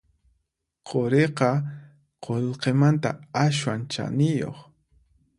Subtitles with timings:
[0.87, 1.49] Quriqa
[2.23, 3.09] qullqimanta
[3.45, 4.57] aswan chaniyuq